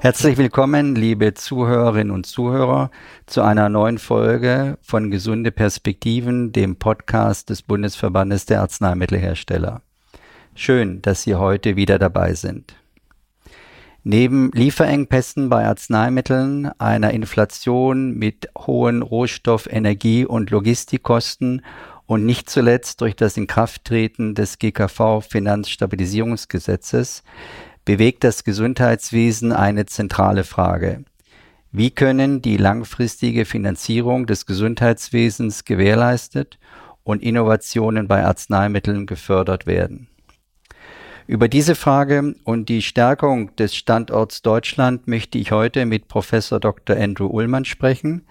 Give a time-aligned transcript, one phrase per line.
[0.00, 2.92] Herzlich willkommen, liebe Zuhörerinnen und Zuhörer,
[3.26, 9.82] zu einer neuen Folge von Gesunde Perspektiven, dem Podcast des Bundesverbandes der Arzneimittelhersteller.
[10.54, 12.76] Schön, dass Sie heute wieder dabei sind.
[14.04, 21.62] Neben Lieferengpässen bei Arzneimitteln, einer Inflation mit hohen Rohstoff-, Energie- und Logistikkosten
[22.06, 27.24] und nicht zuletzt durch das Inkrafttreten des GKV Finanzstabilisierungsgesetzes
[27.88, 31.04] bewegt das Gesundheitswesen eine zentrale Frage.
[31.72, 36.58] Wie können die langfristige Finanzierung des Gesundheitswesens gewährleistet
[37.02, 40.08] und Innovationen bei Arzneimitteln gefördert werden?
[41.28, 46.96] Über diese Frage und die Stärkung des Standorts Deutschland möchte ich heute mit Professor Dr.
[46.96, 48.22] Andrew Ullmann sprechen.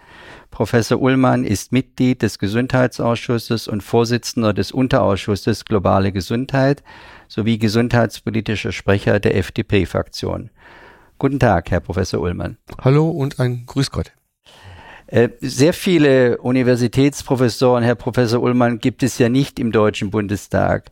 [0.49, 6.81] Professor Ullmann ist Mitglied des Gesundheitsausschusses und Vorsitzender des Unterausschusses Globale Gesundheit
[7.27, 10.49] sowie gesundheitspolitischer Sprecher der FDP-Fraktion.
[11.19, 12.57] Guten Tag, Herr Professor Ullmann.
[12.81, 14.11] Hallo und ein Grüß Gott.
[15.05, 20.89] Äh, sehr viele Universitätsprofessoren, Herr Professor Ullmann, gibt es ja nicht im Deutschen Bundestag.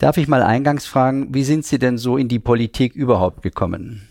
[0.00, 4.08] Darf ich mal eingangs fragen, wie sind Sie denn so in die Politik überhaupt gekommen?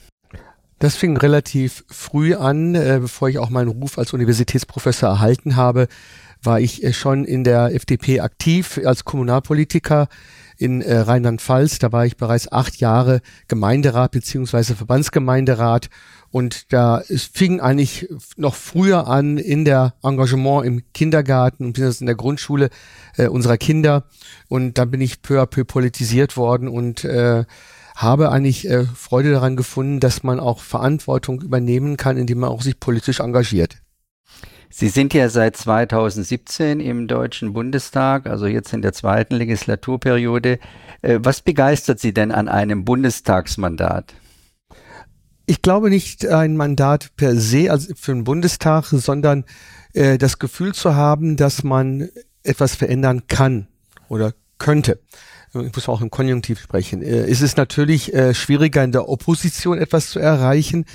[0.78, 5.88] Das fing relativ früh an, äh, bevor ich auch meinen Ruf als Universitätsprofessor erhalten habe,
[6.44, 10.10] war ich äh, schon in der FDP aktiv als Kommunalpolitiker
[10.60, 11.80] in äh, Rheinland-Pfalz.
[11.80, 15.90] Da war ich bereits acht Jahre Gemeinderat beziehungsweise Verbandsgemeinderat
[16.32, 22.06] und da es fing eigentlich noch früher an in der Engagement im Kindergarten und in
[22.06, 22.70] der Grundschule
[23.18, 24.04] äh, unserer Kinder
[24.50, 27.46] und dann bin ich peu à peu politisiert worden und äh,
[27.96, 32.62] habe eigentlich äh, Freude daran gefunden, dass man auch Verantwortung übernehmen kann, indem man auch
[32.62, 33.78] sich politisch engagiert.
[34.80, 40.58] Sie sind ja seit 2017 im Deutschen Bundestag, also jetzt in der zweiten Legislaturperiode.
[41.02, 44.14] Äh, was begeistert Sie denn an einem Bundestagsmandat?
[45.46, 49.44] Ich glaube nicht ein Mandat per se also für den Bundestag, sondern
[49.92, 52.08] äh, das Gefühl zu haben, dass man
[52.44, 53.68] etwas verändern kann
[54.08, 55.02] oder könnte.
[55.54, 57.02] Ich muss auch im Konjunktiv sprechen.
[57.02, 60.86] Äh, es ist natürlich äh, schwieriger in der Opposition etwas zu erreichen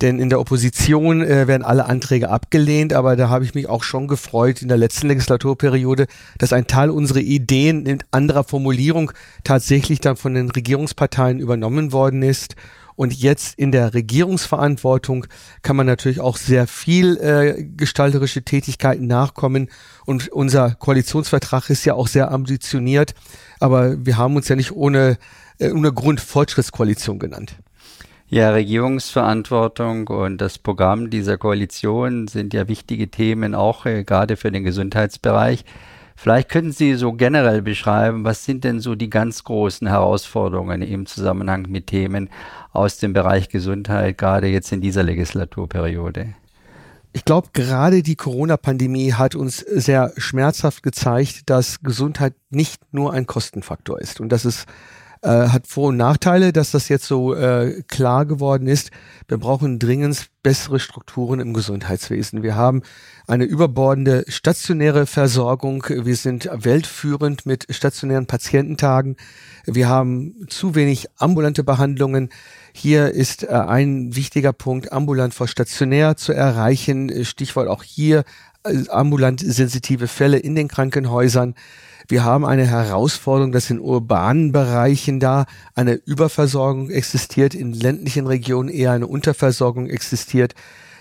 [0.00, 3.82] denn in der Opposition äh, werden alle Anträge abgelehnt, aber da habe ich mich auch
[3.82, 6.06] schon gefreut in der letzten Legislaturperiode,
[6.38, 9.12] dass ein Teil unserer Ideen in anderer Formulierung
[9.44, 12.56] tatsächlich dann von den Regierungsparteien übernommen worden ist.
[12.96, 15.26] Und jetzt in der Regierungsverantwortung
[15.62, 19.68] kann man natürlich auch sehr viel äh, gestalterische Tätigkeiten nachkommen.
[20.06, 23.14] Und unser Koalitionsvertrag ist ja auch sehr ambitioniert.
[23.58, 25.18] Aber wir haben uns ja nicht ohne,
[25.58, 27.56] äh, ohne Grund Fortschrittskoalition genannt.
[28.34, 34.50] Ja, Regierungsverantwortung und das Programm dieser Koalition sind ja wichtige Themen, auch äh, gerade für
[34.50, 35.64] den Gesundheitsbereich.
[36.16, 41.06] Vielleicht könnten Sie so generell beschreiben, was sind denn so die ganz großen Herausforderungen im
[41.06, 42.28] Zusammenhang mit Themen
[42.72, 46.34] aus dem Bereich Gesundheit, gerade jetzt in dieser Legislaturperiode?
[47.12, 53.26] Ich glaube, gerade die Corona-Pandemie hat uns sehr schmerzhaft gezeigt, dass Gesundheit nicht nur ein
[53.26, 54.66] Kostenfaktor ist und dass es
[55.24, 58.90] äh, hat Vor- und Nachteile, dass das jetzt so äh, klar geworden ist.
[59.26, 62.42] Wir brauchen dringend bessere Strukturen im Gesundheitswesen.
[62.42, 62.82] Wir haben
[63.26, 65.84] eine überbordende stationäre Versorgung.
[65.88, 69.16] Wir sind weltführend mit stationären Patiententagen.
[69.64, 72.28] Wir haben zu wenig ambulante Behandlungen.
[72.74, 77.24] Hier ist äh, ein wichtiger Punkt, ambulant vor stationär zu erreichen.
[77.24, 78.24] Stichwort auch hier
[78.64, 81.54] ambulant sensitive Fälle in den Krankenhäusern.
[82.08, 88.68] Wir haben eine Herausforderung, dass in urbanen Bereichen da eine Überversorgung existiert, in ländlichen Regionen
[88.68, 90.54] eher eine Unterversorgung existiert.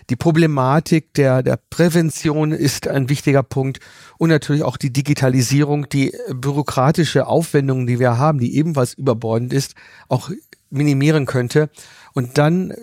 [0.09, 3.79] Die Problematik der, der Prävention ist ein wichtiger Punkt
[4.17, 9.75] und natürlich auch die Digitalisierung, die bürokratische Aufwendungen, die wir haben, die ebenfalls überbordend ist,
[10.09, 10.29] auch
[10.69, 11.69] minimieren könnte.
[12.13, 12.77] Und dann äh,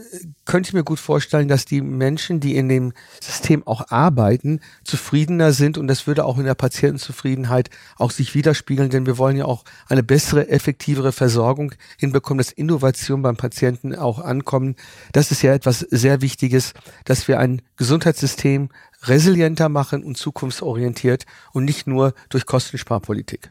[0.45, 5.53] könnte ich mir gut vorstellen, dass die Menschen, die in dem System auch arbeiten, zufriedener
[5.53, 9.45] sind und das würde auch in der Patientenzufriedenheit auch sich widerspiegeln, denn wir wollen ja
[9.45, 14.77] auch eine bessere, effektivere Versorgung hinbekommen, dass Innovation beim Patienten auch ankommen.
[15.13, 16.75] Das ist ja etwas sehr Wichtiges,
[17.05, 18.71] dass wir ein Gesundheitssystem
[19.03, 23.51] resilienter machen und zukunftsorientiert und nicht nur durch Kostensparpolitik.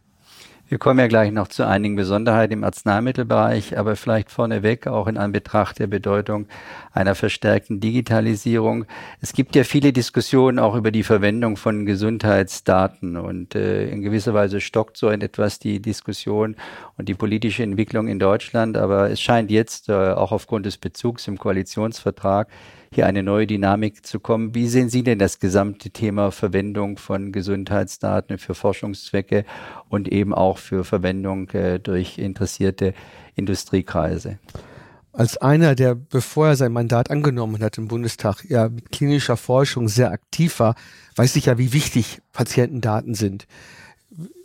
[0.70, 5.18] Wir kommen ja gleich noch zu einigen Besonderheiten im Arzneimittelbereich, aber vielleicht vorneweg auch in
[5.18, 6.46] Anbetracht der Bedeutung
[6.94, 8.86] einer verstärkten Digitalisierung.
[9.20, 14.36] Es gibt ja viele Diskussionen auch über die Verwendung von Gesundheitsdaten und äh, in gewisser
[14.36, 16.56] Weise stockt so etwas die Diskussion
[17.00, 21.28] und die politische Entwicklung in Deutschland, aber es scheint jetzt äh, auch aufgrund des Bezugs
[21.28, 22.48] im Koalitionsvertrag
[22.92, 24.56] hier eine neue Dynamik zu kommen.
[24.56, 29.46] Wie sehen Sie denn das gesamte Thema Verwendung von Gesundheitsdaten für Forschungszwecke
[29.90, 32.94] und eben auch für Verwendung äh, durch interessierte
[33.36, 34.40] Industriekreise?
[35.20, 39.90] als einer, der bevor er sein Mandat angenommen hat im Bundestag, ja mit klinischer Forschung
[39.90, 40.76] sehr aktiv war,
[41.16, 43.46] weiß ich ja, wie wichtig Patientendaten sind.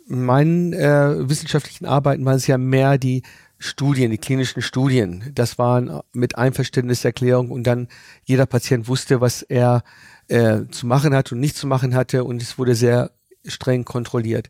[0.07, 3.23] In meinen äh, wissenschaftlichen Arbeiten waren es ja mehr die
[3.65, 5.31] Studien, die klinischen Studien.
[5.33, 7.87] Das waren mit Einverständniserklärung und dann
[8.23, 9.83] jeder Patient wusste, was er
[10.27, 13.11] äh, zu machen hat und nicht zu machen hatte und es wurde sehr
[13.45, 14.49] streng kontrolliert.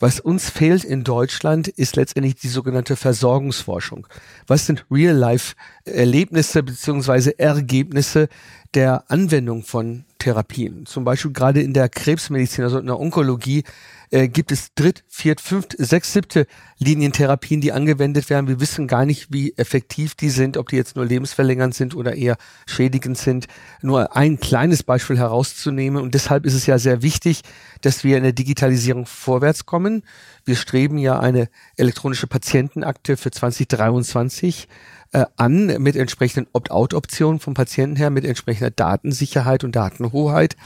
[0.00, 4.06] Was uns fehlt in Deutschland, ist letztendlich die sogenannte Versorgungsforschung.
[4.46, 8.28] Was sind Real-Life-Erlebnisse beziehungsweise Ergebnisse
[8.74, 10.86] der Anwendung von Therapien?
[10.86, 13.64] Zum Beispiel gerade in der Krebsmedizin, also in der Onkologie,
[14.10, 16.46] äh, gibt es dritt, viert, fünft, sechs, siebte
[16.78, 18.46] Linientherapien, die angewendet werden.
[18.46, 22.14] Wir wissen gar nicht, wie effektiv die sind, ob die jetzt nur lebensverlängernd sind oder
[22.14, 22.36] eher
[22.66, 23.46] schädigend sind.
[23.82, 26.00] Nur ein kleines Beispiel herauszunehmen.
[26.00, 27.42] Und deshalb ist es ja sehr wichtig,
[27.80, 30.04] dass wir in der Digitalisierung vorwärts kommen.
[30.44, 34.68] Wir streben ja eine elektronische Patientenakte für 2023
[35.14, 40.56] äh, an mit entsprechenden Opt-out-Optionen vom Patienten her, mit entsprechender Datensicherheit und Datenhoheit.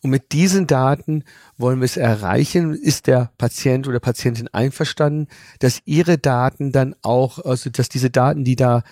[0.00, 1.24] Und mit diesen Daten
[1.58, 2.74] wollen wir es erreichen.
[2.74, 5.28] Ist der Patient oder Patientin einverstanden,
[5.58, 8.82] dass ihre Daten dann auch, also dass diese Daten, die da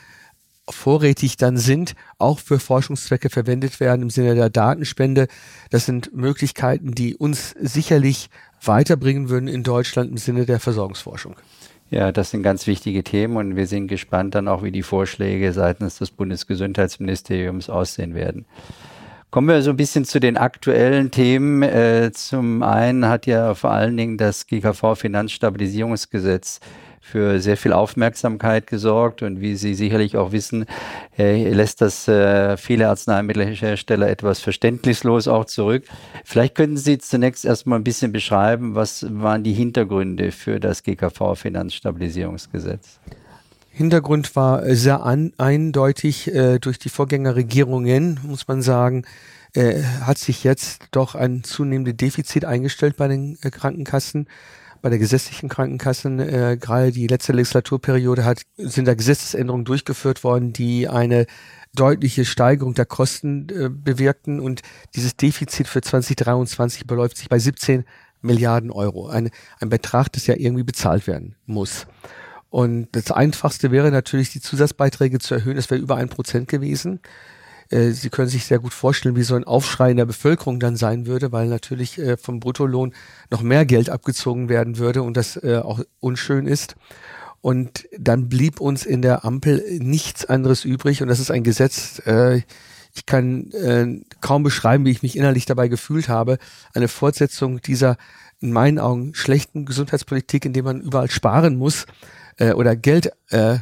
[0.69, 5.29] vorrätig dann sind, auch für Forschungszwecke verwendet werden im Sinne der Datenspende.
[5.71, 8.29] Das sind Möglichkeiten, die uns sicherlich
[8.63, 11.37] weiterbringen würden in Deutschland im Sinne der Versorgungsforschung.
[11.91, 15.53] Ja, das sind ganz wichtige Themen und wir sind gespannt dann auch, wie die Vorschläge
[15.53, 18.45] seitens des Bundesgesundheitsministeriums aussehen werden.
[19.31, 21.63] Kommen wir so ein bisschen zu den aktuellen Themen.
[21.63, 26.61] Äh, zum einen hat ja vor allen Dingen das GKV-Finanzstabilisierungsgesetz
[27.07, 30.67] für sehr viel Aufmerksamkeit gesorgt und wie Sie sicherlich auch wissen,
[31.17, 35.85] äh, lässt das äh, viele Arzneimittelhersteller etwas verständnislos auch zurück.
[36.25, 42.99] Vielleicht könnten Sie zunächst erstmal ein bisschen beschreiben, was waren die Hintergründe für das GKV-Finanzstabilisierungsgesetz?
[43.71, 49.05] Hintergrund war sehr an, eindeutig äh, durch die Vorgängerregierungen, muss man sagen,
[49.55, 54.27] äh, hat sich jetzt doch ein zunehmendes Defizit eingestellt bei den äh, Krankenkassen,
[54.83, 56.19] bei der gesetzlichen Krankenkassen.
[56.21, 61.27] Äh, gerade die letzte Legislaturperiode hat, sind da Gesetzesänderungen durchgeführt worden, die eine
[61.75, 64.63] deutliche Steigerung der Kosten äh, bewirkten und
[64.95, 67.85] dieses Defizit für 2023 beläuft sich bei 17
[68.23, 69.09] Milliarden Euro.
[69.09, 69.31] Ein,
[69.61, 71.87] ein Betrag, das ja irgendwie bezahlt werden muss.
[72.49, 75.57] Und das Einfachste wäre natürlich, die Zusatzbeiträge zu erhöhen.
[75.57, 77.01] Das wäre über ein Prozent gewesen.
[77.71, 80.77] Äh, Sie können sich sehr gut vorstellen, wie so ein Aufschrei in der Bevölkerung dann
[80.77, 82.95] sein würde, weil natürlich äh, vom Bruttolohn
[83.31, 86.77] noch mehr Geld abgezogen werden würde und das äh, auch unschön ist.
[87.41, 92.03] Und dann blieb uns in der Ampel nichts anderes übrig und das ist ein Gesetz,
[92.93, 96.39] ich kann kaum beschreiben, wie ich mich innerlich dabei gefühlt habe,
[96.75, 97.99] eine Fortsetzung dieser
[98.41, 101.87] in meinen Augen schlechten Gesundheitspolitik, in der man überall sparen muss,
[102.39, 103.59] äh, oder Geld äh,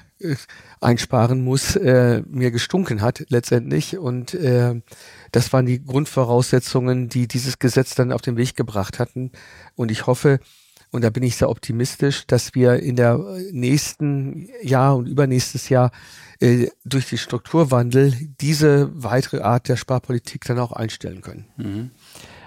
[0.80, 3.98] einsparen muss, äh, mir gestunken hat letztendlich.
[3.98, 4.80] Und äh,
[5.32, 9.32] das waren die Grundvoraussetzungen, die dieses Gesetz dann auf den Weg gebracht hatten.
[9.74, 10.40] Und ich hoffe,
[10.90, 13.18] und da bin ich sehr optimistisch, dass wir in der
[13.50, 15.90] nächsten Jahr und übernächstes Jahr
[16.38, 21.46] äh, durch die Strukturwandel diese weitere Art der Sparpolitik dann auch einstellen können.
[21.56, 21.90] Mhm.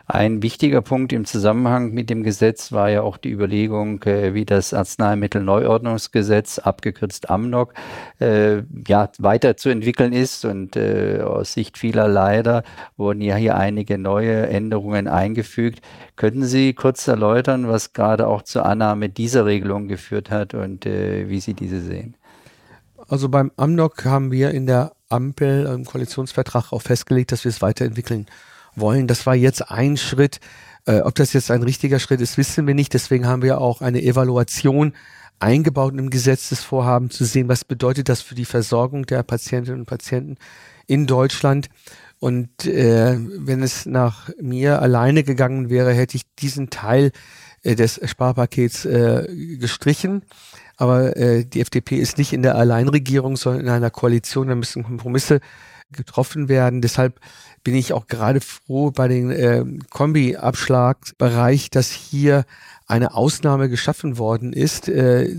[0.09, 4.45] Ein wichtiger Punkt im Zusammenhang mit dem Gesetz war ja auch die Überlegung, äh, wie
[4.45, 7.73] das Arzneimittelneuordnungsgesetz, abgekürzt AMNOG,
[8.21, 10.45] äh, ja, weiterzuentwickeln ist.
[10.45, 12.63] Und äh, aus Sicht vieler leider
[12.95, 15.81] wurden ja hier einige neue Änderungen eingefügt.
[16.15, 21.27] Könnten Sie kurz erläutern, was gerade auch zur Annahme dieser Regelung geführt hat und äh,
[21.27, 22.15] wie Sie diese sehen?
[23.09, 27.61] Also beim AMNOG haben wir in der Ampel im Koalitionsvertrag auch festgelegt, dass wir es
[27.61, 28.25] weiterentwickeln
[28.79, 29.07] wollen.
[29.07, 30.39] Das war jetzt ein Schritt.
[30.85, 32.93] Äh, ob das jetzt ein richtiger Schritt ist, wissen wir nicht.
[32.93, 34.93] Deswegen haben wir auch eine Evaluation
[35.39, 40.37] eingebaut im Gesetzesvorhaben zu sehen, was bedeutet das für die Versorgung der Patientinnen und Patienten
[40.87, 41.69] in Deutschland.
[42.19, 47.11] Und äh, wenn es nach mir alleine gegangen wäre, hätte ich diesen Teil
[47.61, 49.27] äh, des Sparpakets äh,
[49.59, 50.23] gestrichen.
[50.77, 54.47] Aber äh, die FDP ist nicht in der Alleinregierung, sondern in einer Koalition.
[54.47, 55.41] Da müssen Kompromisse
[55.91, 56.81] getroffen werden.
[56.81, 57.19] Deshalb
[57.63, 62.45] bin ich auch gerade froh bei den äh, Kombi-Abschlagbereich, dass hier
[62.85, 64.87] eine Ausnahme geschaffen worden ist.
[64.87, 65.35] Äh,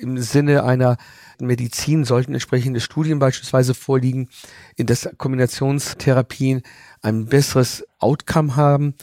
[0.00, 0.96] Im Sinne einer
[1.40, 4.28] Medizin sollten entsprechende Studien beispielsweise vorliegen,
[4.76, 6.62] in das Kombinationstherapien
[7.02, 8.94] ein besseres Outcome haben,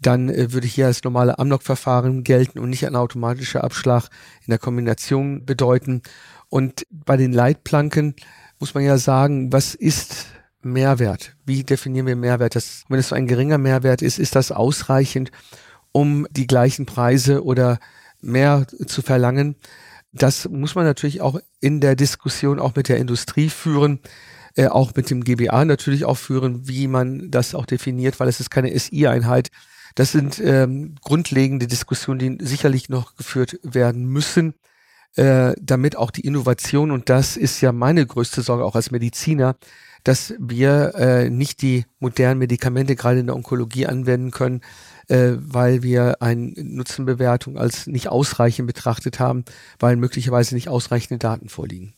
[0.00, 4.08] dann äh, würde hier das normale Amnok-Verfahren gelten und nicht ein automatischer Abschlag
[4.46, 6.02] in der Kombination bedeuten.
[6.48, 8.14] Und bei den Leitplanken
[8.58, 10.26] muss man ja sagen, was ist
[10.62, 11.36] Mehrwert.
[11.46, 12.54] Wie definieren wir Mehrwert?
[12.54, 15.30] Das, wenn es so ein geringer Mehrwert ist, ist das ausreichend,
[15.92, 17.78] um die gleichen Preise oder
[18.20, 19.56] mehr zu verlangen?
[20.12, 24.00] Das muss man natürlich auch in der Diskussion auch mit der Industrie führen,
[24.56, 28.40] äh, auch mit dem GBA natürlich auch führen, wie man das auch definiert, weil es
[28.40, 29.50] ist keine SI-Einheit.
[29.94, 34.54] Das sind ähm, grundlegende Diskussionen, die sicherlich noch geführt werden müssen,
[35.16, 39.56] äh, damit auch die Innovation, und das ist ja meine größte Sorge auch als Mediziner,
[40.04, 44.60] dass wir äh, nicht die modernen Medikamente gerade in der Onkologie anwenden können,
[45.08, 49.44] äh, weil wir eine Nutzenbewertung als nicht ausreichend betrachtet haben,
[49.78, 51.94] weil möglicherweise nicht ausreichende Daten vorliegen.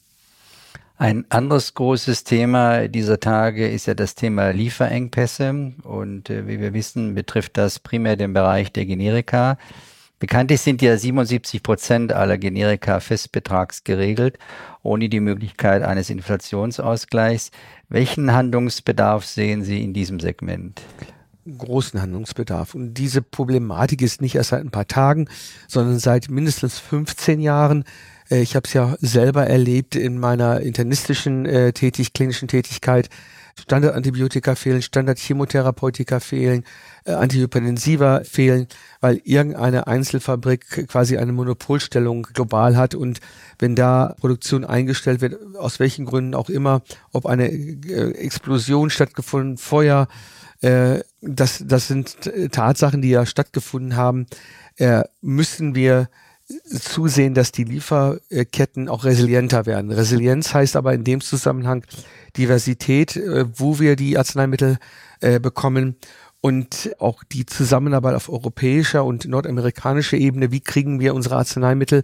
[1.03, 5.73] Ein anderes großes Thema dieser Tage ist ja das Thema Lieferengpässe.
[5.83, 9.59] Und äh, wie wir wissen, betrifft das primär den Bereich der Generika.
[10.23, 14.39] Bekanntlich sind ja 77 Prozent aller Generika festbetrags geregelt,
[14.85, 17.51] ohne die Möglichkeit eines Inflationsausgleichs.
[17.89, 20.81] Welchen Handlungsbedarf sehen Sie in diesem Segment?
[21.59, 22.77] großen Handlungsbedarf.
[22.77, 25.27] Und diese Problematik ist nicht erst seit ein paar Tagen,
[25.67, 27.83] sondern seit mindestens 15 Jahren.
[28.31, 33.09] Äh, ich habe es ja selber erlebt in meiner internistischen äh, tätig, klinischen Tätigkeit.
[33.59, 36.65] Standardantibiotika fehlen, Standardchemotherapeutika fehlen,
[37.05, 38.67] äh, Antihypertensiva fehlen,
[39.01, 42.95] weil irgendeine Einzelfabrik quasi eine Monopolstellung global hat.
[42.95, 43.21] Und
[43.59, 46.83] wenn da Produktion eingestellt wird, aus welchen Gründen auch immer,
[47.13, 50.09] ob eine äh, Explosion stattgefunden, Feuer,
[50.61, 54.27] äh, das, das sind Tatsachen, die ja stattgefunden haben,
[54.77, 56.09] äh, müssen wir
[56.65, 59.91] zusehen, dass die Lieferketten auch resilienter werden.
[59.91, 61.85] Resilienz heißt aber in dem Zusammenhang
[62.37, 64.79] Diversität, äh, wo wir die Arzneimittel
[65.21, 65.97] äh, bekommen
[66.41, 70.51] und auch die Zusammenarbeit auf europäischer und nordamerikanischer Ebene.
[70.51, 72.03] Wie kriegen wir unsere Arzneimittel?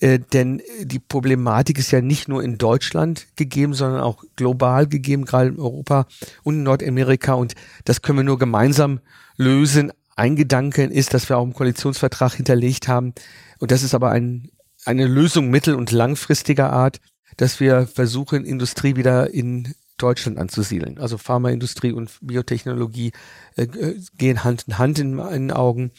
[0.00, 5.24] Äh, denn die Problematik ist ja nicht nur in Deutschland gegeben, sondern auch global gegeben,
[5.24, 6.06] gerade in Europa
[6.42, 7.34] und in Nordamerika.
[7.34, 9.00] Und das können wir nur gemeinsam
[9.36, 9.92] lösen.
[10.16, 13.14] Ein Gedanke ist, dass wir auch im Koalitionsvertrag hinterlegt haben,
[13.58, 14.50] und das ist aber ein,
[14.84, 17.00] eine Lösung mittel- und langfristiger Art,
[17.36, 20.98] dass wir versuchen, Industrie wieder in Deutschland anzusiedeln.
[20.98, 23.12] Also Pharmaindustrie und Biotechnologie
[23.56, 25.90] äh, äh gehen Hand in Hand in meinen Augen.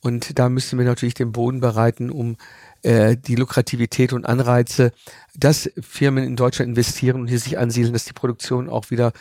[0.00, 2.36] Und da müssen wir natürlich den Boden bereiten, um
[2.82, 4.92] äh, die Lukrativität und Anreize,
[5.34, 9.12] dass Firmen in Deutschland investieren und hier sich ansiedeln, dass die Produktion auch wieder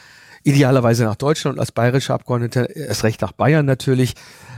[0.44, 4.16] idealerweise nach Deutschland und als bayerischer Abgeordneter erst recht nach Bayern natürlich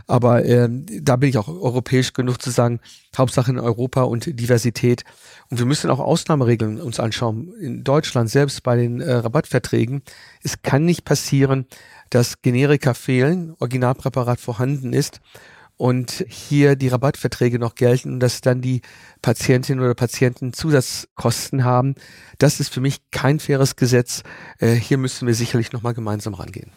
[0.08, 0.70] aber äh,
[1.02, 2.80] da bin ich auch europäisch genug zu sagen,
[3.18, 5.04] Hauptsache in Europa und Diversität.
[5.50, 7.54] Und wir müssen auch Ausnahmeregeln uns anschauen.
[7.60, 10.04] In Deutschland selbst bei den äh, Rabattverträgen.
[10.44, 11.66] Es kann nicht passieren,
[12.12, 15.22] dass Generika fehlen, Originalpräparat vorhanden ist
[15.78, 18.82] und hier die Rabattverträge noch gelten und dass dann die
[19.22, 21.96] Patientinnen oder Patienten Zusatzkosten haben.
[22.38, 24.24] Das ist für mich kein faires Gesetz.
[24.60, 26.72] Äh, hier müssen wir sicherlich nochmal gemeinsam rangehen.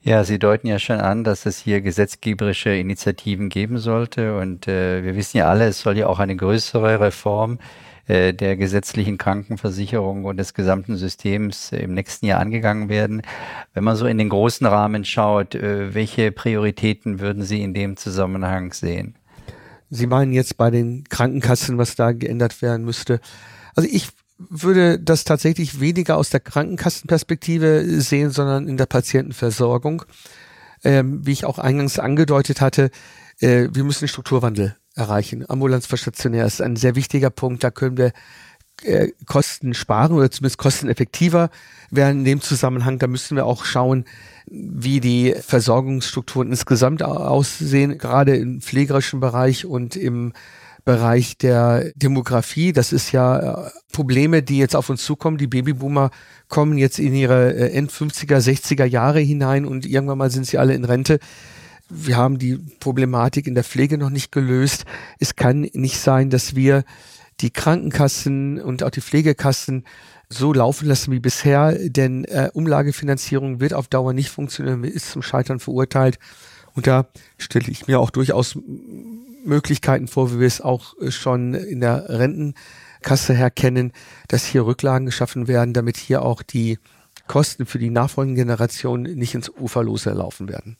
[0.00, 4.36] Ja, Sie deuten ja schon an, dass es hier gesetzgeberische Initiativen geben sollte.
[4.36, 7.58] Und äh, wir wissen ja alle, es soll ja auch eine größere Reform
[8.08, 13.22] der gesetzlichen Krankenversicherung und des gesamten Systems im nächsten Jahr angegangen werden.
[13.72, 17.96] Wenn man so in den großen Rahmen schaut, äh, welche Prioritäten würden Sie in dem
[17.96, 19.16] Zusammenhang sehen?
[19.90, 23.20] Sie meinen jetzt bei den Krankenkassen, was da geändert werden müsste.
[23.74, 24.08] Also ich
[24.38, 30.04] würde das tatsächlich weniger aus der Krankenkassenperspektive sehen, sondern in der Patientenversorgung.
[30.82, 32.90] Ähm, wie ich auch eingangs angedeutet hatte,
[33.40, 35.44] äh, wir müssen Strukturwandel erreichen.
[35.48, 37.64] Ambulanz für stationär ist ein sehr wichtiger Punkt.
[37.64, 38.12] Da können wir
[38.82, 41.50] äh, Kosten sparen oder zumindest kosteneffektiver
[41.90, 42.98] werden in dem Zusammenhang.
[42.98, 44.04] Da müssen wir auch schauen,
[44.46, 50.32] wie die Versorgungsstrukturen insgesamt aussehen, gerade im pflegerischen Bereich und im
[50.84, 52.72] Bereich der Demografie.
[52.72, 55.38] Das ist ja äh, Probleme, die jetzt auf uns zukommen.
[55.38, 56.10] Die Babyboomer
[56.48, 60.74] kommen jetzt in ihre End 50er, 60er Jahre hinein und irgendwann mal sind sie alle
[60.74, 61.20] in Rente.
[61.96, 64.84] Wir haben die Problematik in der Pflege noch nicht gelöst.
[65.20, 66.84] Es kann nicht sein, dass wir
[67.40, 69.84] die Krankenkassen und auch die Pflegekassen
[70.28, 75.22] so laufen lassen wie bisher, denn äh, Umlagefinanzierung wird auf Dauer nicht funktionieren, ist zum
[75.22, 76.18] Scheitern verurteilt.
[76.74, 77.06] Und da
[77.38, 78.58] stelle ich mir auch durchaus
[79.44, 83.92] Möglichkeiten vor, wie wir es auch schon in der Rentenkasse her kennen,
[84.28, 86.78] dass hier Rücklagen geschaffen werden, damit hier auch die
[87.28, 90.76] Kosten für die nachfolgenden Generationen nicht ins Uferlose laufen werden.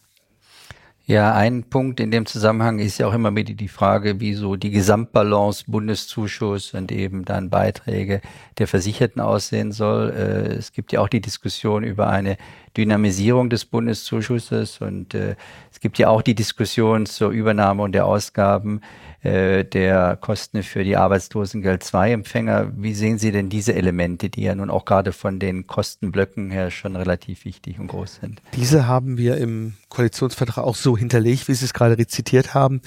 [1.07, 4.57] Ja, ein Punkt in dem Zusammenhang ist ja auch immer wieder die Frage, wie so
[4.57, 8.23] die Gesamtbalance Bundeszuschuss und eben dann Beiträge
[8.57, 10.11] der Versicherten aussehen soll.
[10.11, 12.39] Äh, es gibt ja auch die Diskussion über eine
[12.77, 15.37] Dynamisierung des Bundeszuschusses und äh,
[15.73, 18.81] es gibt ja auch die Diskussion zur Übernahme und der Ausgaben
[19.23, 22.73] äh, der Kosten für die Arbeitslosengeld-II-Empfänger.
[22.77, 26.71] Wie sehen Sie denn diese Elemente, die ja nun auch gerade von den Kostenblöcken her
[26.71, 28.43] schon relativ wichtig und groß sind?
[28.55, 32.83] Diese haben wir im Koalitionsvertrag auch so hinterlegt, wie Sie es gerade rezitiert haben.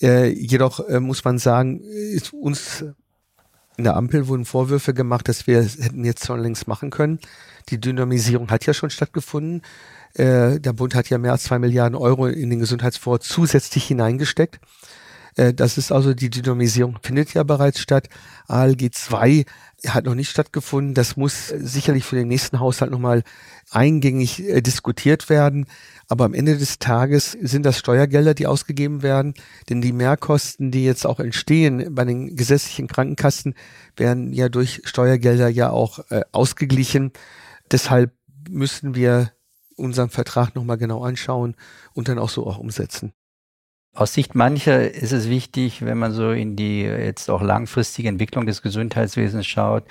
[0.00, 2.84] Äh, jedoch äh, muss man sagen, ist uns
[3.82, 7.18] In der Ampel wurden Vorwürfe gemacht, dass wir es hätten jetzt schon längst machen können.
[7.68, 9.62] Die Dynamisierung hat ja schon stattgefunden.
[10.14, 14.60] Äh, der Bund hat ja mehr als zwei Milliarden Euro in den Gesundheitsfonds zusätzlich hineingesteckt.
[15.36, 18.08] Äh, das ist also die Dynamisierung findet ja bereits statt.
[18.48, 19.44] ALG 2
[19.86, 20.94] hat noch nicht stattgefunden.
[20.94, 23.22] Das muss sicherlich für den nächsten Haushalt nochmal
[23.70, 25.66] eingängig äh, diskutiert werden.
[26.08, 29.34] Aber am Ende des Tages sind das Steuergelder, die ausgegeben werden.
[29.68, 33.54] Denn die Mehrkosten, die jetzt auch entstehen bei den gesetzlichen Krankenkassen,
[33.96, 37.12] werden ja durch Steuergelder ja auch äh, ausgeglichen.
[37.70, 38.12] Deshalb
[38.48, 39.32] müssen wir
[39.76, 41.56] unseren Vertrag nochmal genau anschauen
[41.94, 43.12] und dann auch so auch umsetzen.
[43.94, 48.46] Aus Sicht mancher ist es wichtig, wenn man so in die jetzt auch langfristige Entwicklung
[48.46, 49.84] des Gesundheitswesens schaut,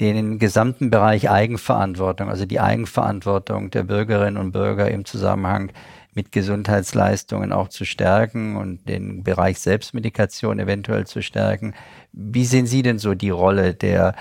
[0.00, 5.70] den gesamten Bereich Eigenverantwortung, also die Eigenverantwortung der Bürgerinnen und Bürger im Zusammenhang
[6.14, 11.74] mit Gesundheitsleistungen auch zu stärken und den Bereich Selbstmedikation eventuell zu stärken.
[12.12, 14.14] Wie sehen Sie denn so die Rolle der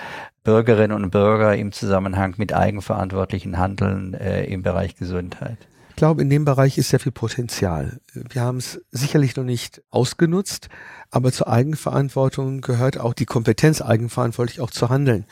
[0.43, 5.57] Bürgerinnen und Bürger im Zusammenhang mit eigenverantwortlichen Handeln äh, im Bereich Gesundheit?
[5.95, 8.01] Ich glaube, in dem Bereich ist sehr viel Potenzial.
[8.13, 10.67] Wir haben es sicherlich noch nicht ausgenutzt,
[11.09, 15.25] aber zur Eigenverantwortung gehört auch die Kompetenz, eigenverantwortlich auch zu handeln.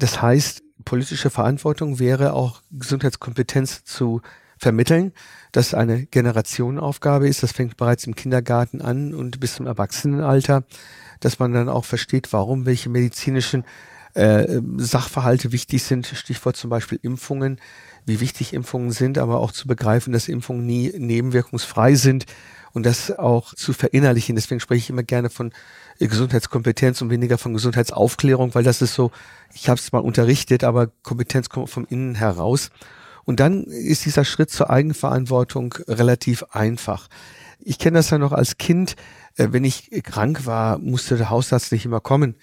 [0.00, 4.20] Das heißt, politische Verantwortung wäre auch Gesundheitskompetenz zu
[4.58, 5.12] vermitteln,
[5.52, 7.44] dass eine Generationenaufgabe ist.
[7.44, 10.64] Das fängt bereits im Kindergarten an und bis zum Erwachsenenalter,
[11.20, 13.62] dass man dann auch versteht, warum welche medizinischen
[14.14, 16.08] äh, Sachverhalte wichtig sind.
[16.08, 17.60] Stichwort zum Beispiel Impfungen
[18.06, 22.26] wie wichtig Impfungen sind, aber auch zu begreifen, dass Impfungen nie nebenwirkungsfrei sind
[22.72, 24.36] und das auch zu verinnerlichen.
[24.36, 25.52] Deswegen spreche ich immer gerne von
[25.98, 29.10] Gesundheitskompetenz und weniger von Gesundheitsaufklärung, weil das ist so,
[29.52, 32.70] ich habe es mal unterrichtet, aber Kompetenz kommt vom Innen heraus.
[33.24, 37.08] Und dann ist dieser Schritt zur Eigenverantwortung relativ einfach.
[37.58, 38.96] Ich kenne das ja noch als Kind,
[39.36, 42.34] äh, wenn ich krank war, musste der Hausarzt nicht immer kommen.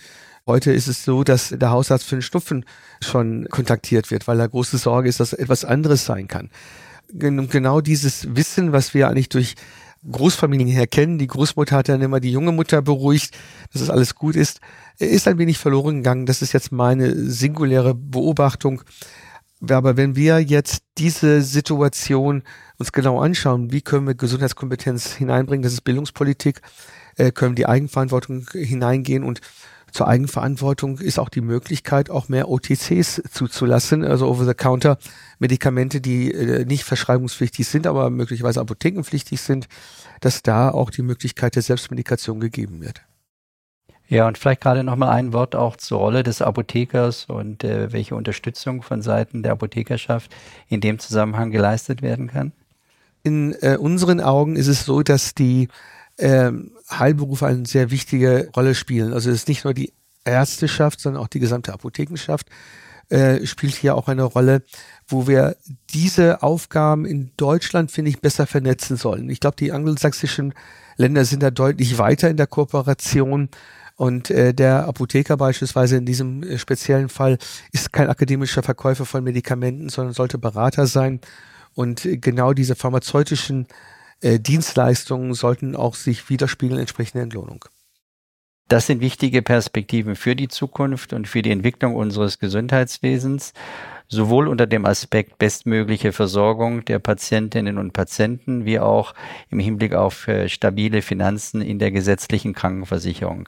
[0.48, 2.63] Heute ist es so, dass der Hausarzt für den Schnupfen
[3.04, 6.50] schon kontaktiert wird, weil da große Sorge ist, dass etwas anderes sein kann.
[7.10, 9.55] Genau dieses Wissen, was wir eigentlich durch
[10.10, 13.38] Großfamilien her kennen, die Großmutter hat dann immer die junge Mutter beruhigt,
[13.74, 14.62] dass es alles gut ist,
[15.00, 16.25] ist ein wenig verloren gegangen.
[16.25, 18.83] Das ist jetzt meine singuläre Beobachtung.
[19.70, 22.44] Aber wenn wir jetzt diese Situation
[22.77, 26.62] uns genau anschauen, wie können wir Gesundheitskompetenz hineinbringen, das ist Bildungspolitik,
[27.18, 29.42] äh, können die Eigenverantwortung hineingehen und
[29.91, 36.83] zur Eigenverantwortung ist auch die Möglichkeit, auch mehr OTCs zuzulassen, also Over-the-Counter-Medikamente, die äh, nicht
[36.83, 39.67] verschreibungspflichtig sind, aber möglicherweise apothekenpflichtig sind,
[40.19, 43.01] dass da auch die Möglichkeit der Selbstmedikation gegeben wird.
[44.09, 47.91] Ja, und vielleicht gerade noch mal ein Wort auch zur Rolle des Apothekers und äh,
[47.91, 50.33] welche Unterstützung von Seiten der Apothekerschaft
[50.69, 52.53] in dem Zusammenhang geleistet werden kann.
[53.23, 55.67] In äh, unseren Augen ist es so, dass die
[56.17, 59.13] ähm, Heilberufe eine sehr wichtige Rolle spielen.
[59.13, 59.93] Also es ist nicht nur die
[60.25, 62.47] Ärzteschaft, sondern auch die gesamte Apothekenschaft
[63.09, 64.63] äh, spielt hier auch eine Rolle,
[65.07, 65.55] wo wir
[65.91, 69.29] diese Aufgaben in Deutschland, finde ich, besser vernetzen sollen.
[69.29, 70.53] Ich glaube, die angelsächsischen
[70.97, 73.50] Länder sind da deutlich weiter in der Kooperation.
[73.95, 77.37] Und äh, der Apotheker beispielsweise in diesem äh, speziellen Fall
[77.71, 81.21] ist kein akademischer Verkäufer von Medikamenten, sondern sollte Berater sein.
[81.73, 83.67] Und äh, genau diese pharmazeutischen
[84.22, 87.66] äh, Dienstleistungen sollten auch sich widerspiegeln entsprechende Entlohnung.
[88.68, 93.53] Das sind wichtige Perspektiven für die Zukunft und für die Entwicklung unseres Gesundheitswesens,
[94.10, 99.14] sowohl unter dem Aspekt bestmögliche Versorgung der Patientinnen und Patienten, wie auch
[99.50, 103.48] im Hinblick auf äh, stabile Finanzen in der gesetzlichen Krankenversicherung.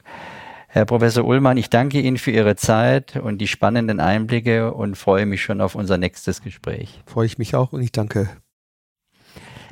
[0.69, 5.25] Herr Professor Ullmann, ich danke Ihnen für Ihre Zeit und die spannenden Einblicke und freue
[5.25, 7.01] mich schon auf unser nächstes Gespräch.
[7.07, 8.29] Freue ich mich auch und ich danke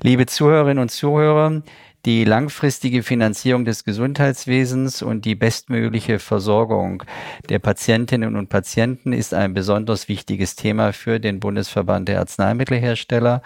[0.04, 1.64] Liebe Zuhörerinnen und Zuhörer,
[2.06, 7.04] die langfristige Finanzierung des Gesundheitswesens und die bestmögliche Versorgung
[7.50, 13.42] der Patientinnen und Patienten ist ein besonders wichtiges Thema für den Bundesverband der Arzneimittelhersteller.